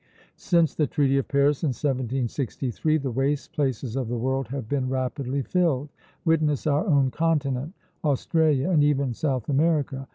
[0.37, 4.89] Since the Treaty of Paris in 1763, the waste places of the world have been
[4.89, 5.89] rapidly filled;
[6.25, 10.07] witness our own continent, Australia, and even South America.